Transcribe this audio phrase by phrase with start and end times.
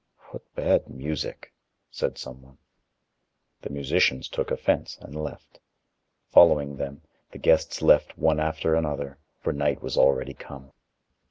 [0.31, 1.53] "What bad music,"
[1.91, 2.57] said someone.
[3.61, 5.59] The musicians took offense and left.
[6.31, 10.71] Following them, the guests left one after another, for night was already come.